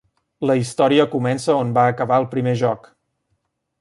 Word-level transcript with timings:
La 0.51 0.55
història 0.59 1.05
comença 1.11 1.57
on 1.57 1.75
va 1.77 1.83
acabar 1.91 2.21
el 2.23 2.29
primer 2.33 2.55
joc. 2.63 2.91